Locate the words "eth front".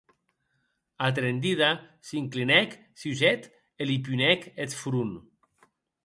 4.63-5.13